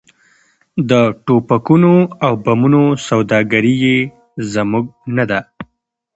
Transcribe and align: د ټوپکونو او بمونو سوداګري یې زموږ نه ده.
د 0.89 0.91
ټوپکونو 1.25 1.93
او 2.25 2.33
بمونو 2.43 2.83
سوداګري 3.07 3.73
یې 3.85 3.97
زموږ 4.53 4.85
نه 5.15 5.23
ده. 5.29 5.39